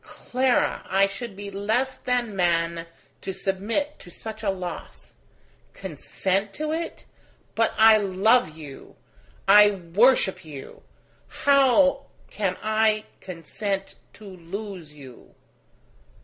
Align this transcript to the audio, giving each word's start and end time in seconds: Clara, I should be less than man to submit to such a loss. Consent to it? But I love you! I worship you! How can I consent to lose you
Clara, 0.03 0.83
I 0.89 1.05
should 1.05 1.35
be 1.35 1.51
less 1.51 1.95
than 1.95 2.35
man 2.35 2.87
to 3.21 3.31
submit 3.31 3.99
to 3.99 4.09
such 4.09 4.41
a 4.41 4.49
loss. 4.49 5.13
Consent 5.75 6.55
to 6.55 6.71
it? 6.71 7.05
But 7.53 7.75
I 7.77 7.97
love 7.97 8.57
you! 8.57 8.95
I 9.47 9.69
worship 9.69 10.43
you! 10.43 10.81
How 11.27 12.07
can 12.31 12.57
I 12.63 13.05
consent 13.19 13.93
to 14.13 14.25
lose 14.25 14.91
you 14.91 15.35